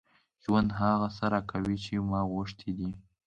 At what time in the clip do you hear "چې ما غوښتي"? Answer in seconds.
1.85-2.69